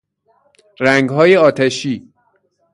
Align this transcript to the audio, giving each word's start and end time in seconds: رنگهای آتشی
رنگهای 0.79 1.37
آتشی 1.37 2.13